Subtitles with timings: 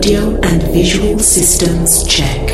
[0.00, 2.48] Audio and visual systems check.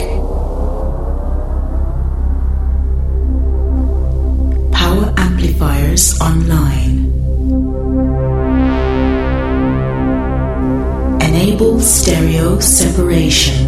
[4.72, 7.06] Power amplifiers online.
[11.22, 13.65] Enable stereo separation.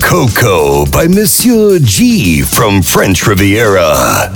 [0.00, 4.32] Coco by Monsieur G from French Riviera.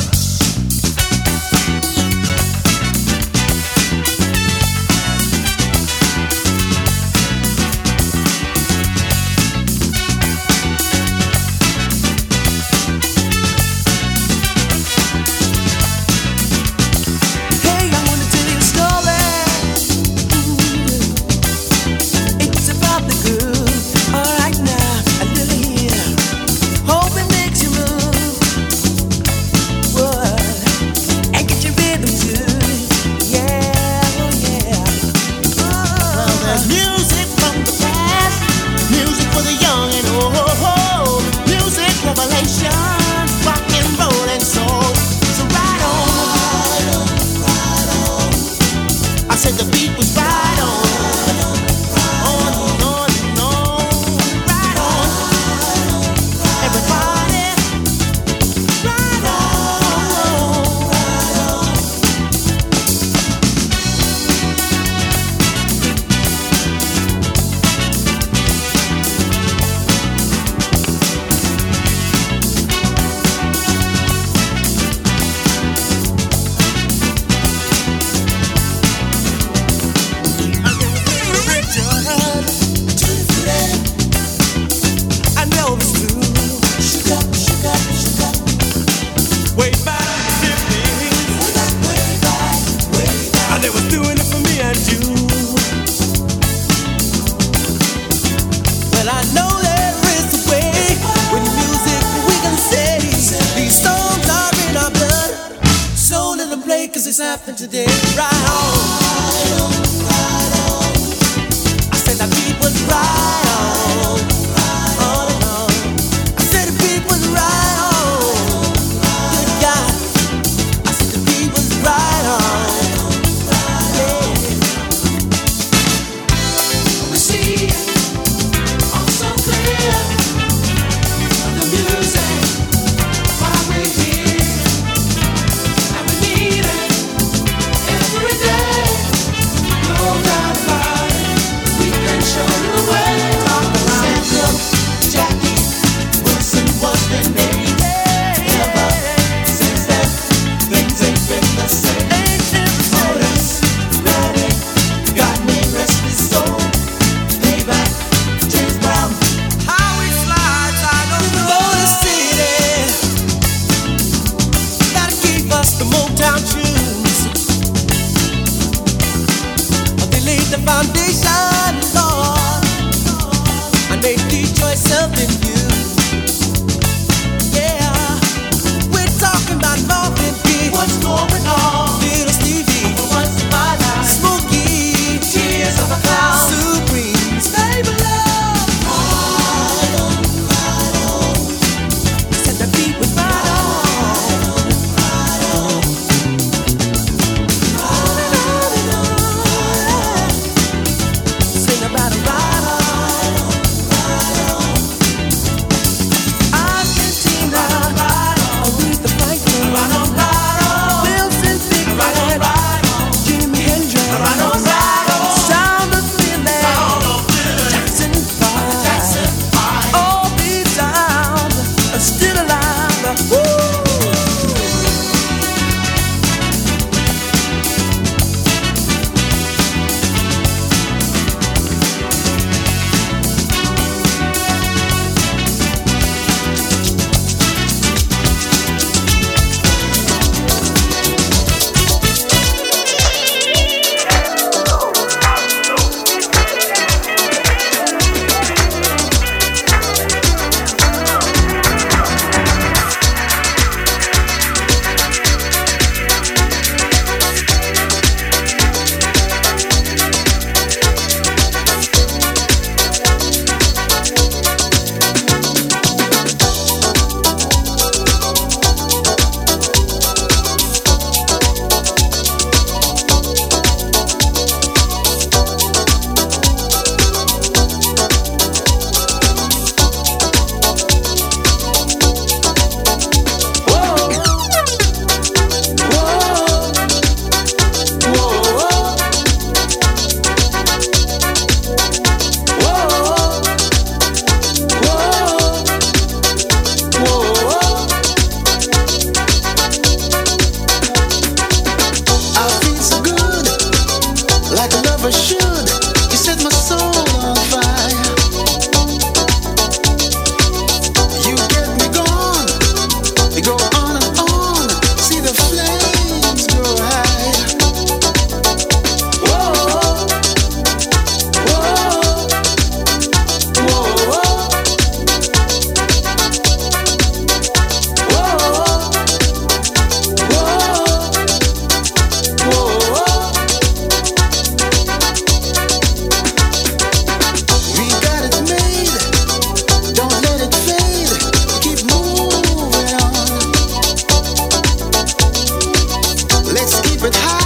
[347.03, 347.42] different high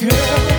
[0.00, 0.49] girl.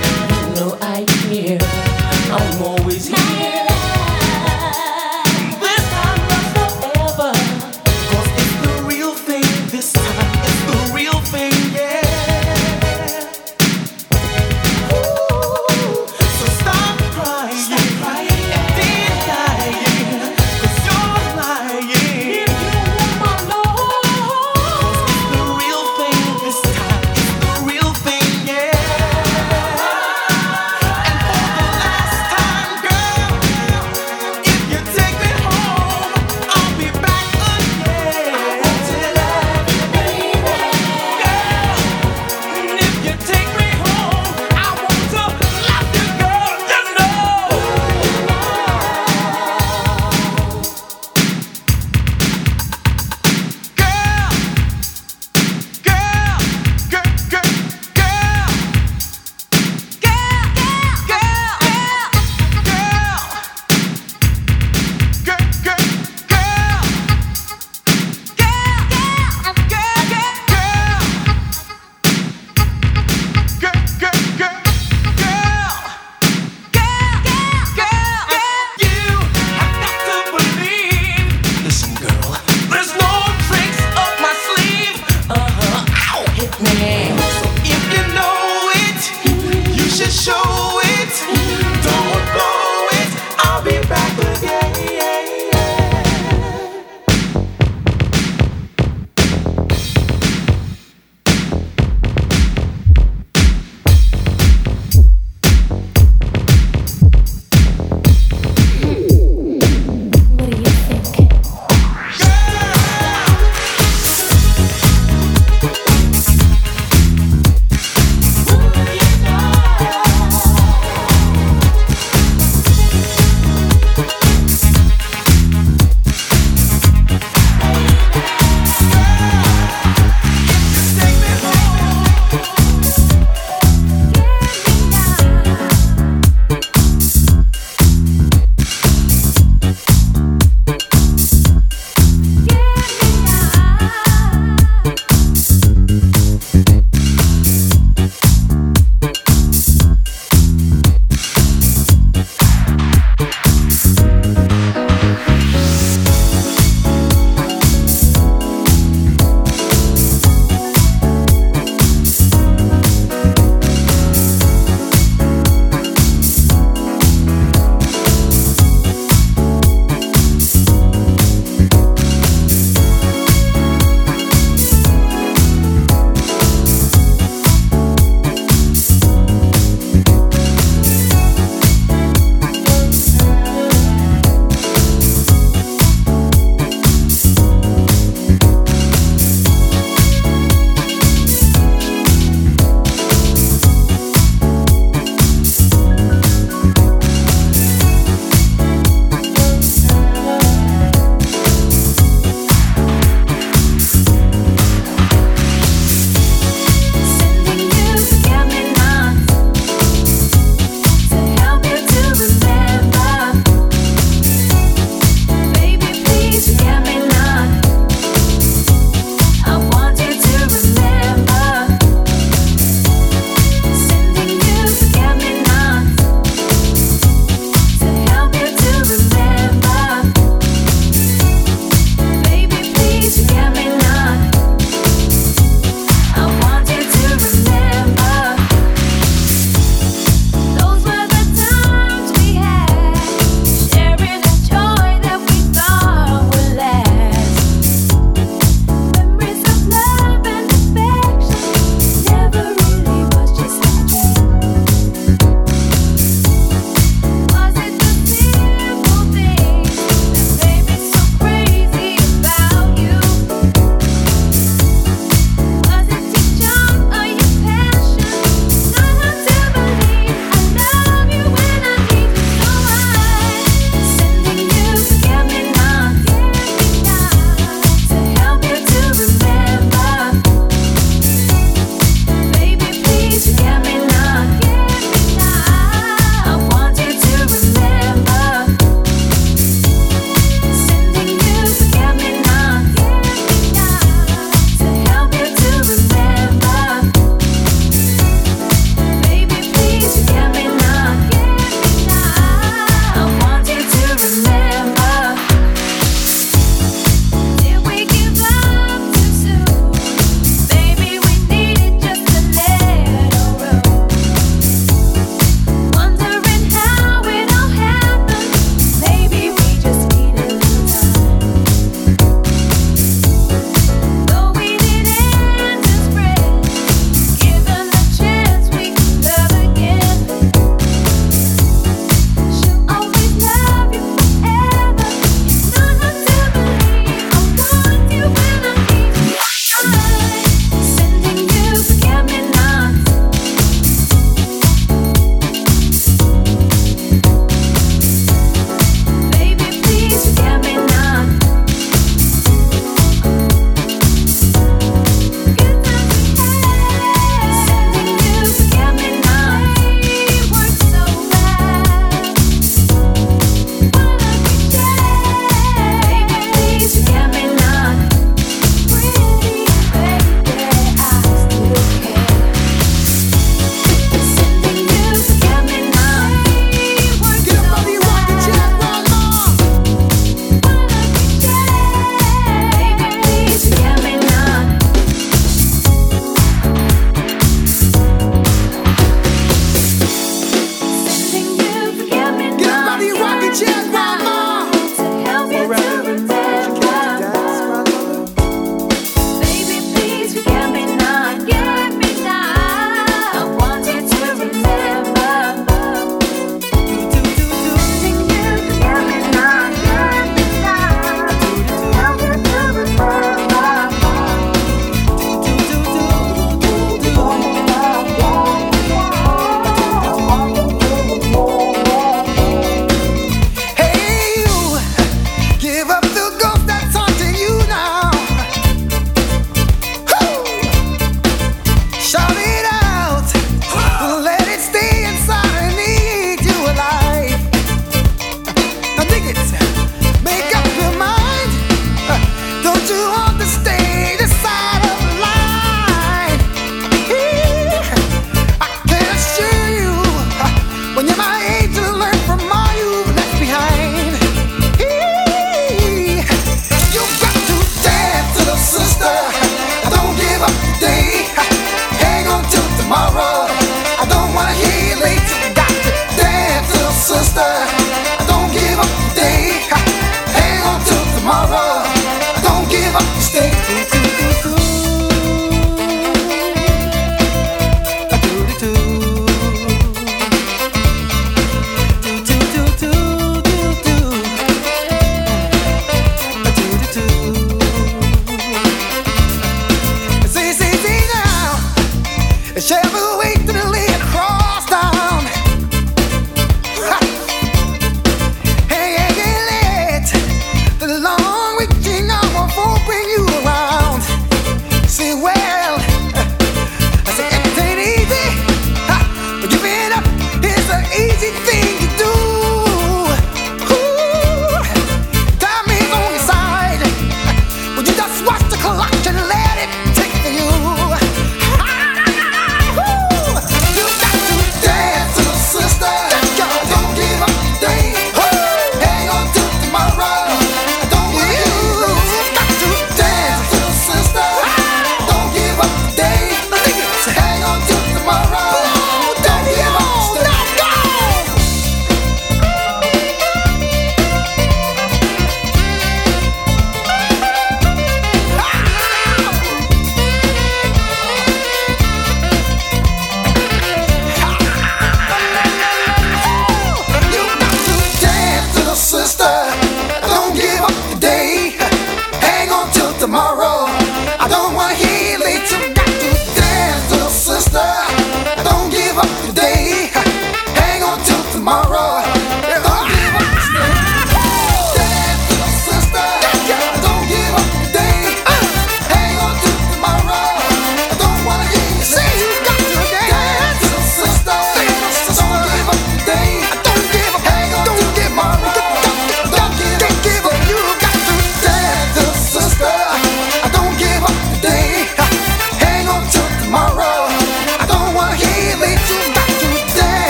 [467.16, 467.61] monster.